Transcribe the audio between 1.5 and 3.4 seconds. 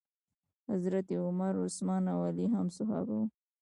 عثمان او علی هم صحابه وو.